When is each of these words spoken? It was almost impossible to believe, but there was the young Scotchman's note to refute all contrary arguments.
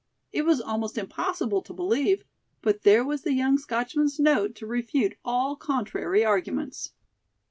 It 0.33 0.45
was 0.45 0.59
almost 0.59 0.97
impossible 0.97 1.61
to 1.61 1.73
believe, 1.75 2.23
but 2.63 2.81
there 2.81 3.03
was 3.05 3.21
the 3.21 3.33
young 3.33 3.59
Scotchman's 3.59 4.19
note 4.19 4.55
to 4.55 4.65
refute 4.65 5.15
all 5.23 5.55
contrary 5.55 6.25
arguments. 6.25 6.93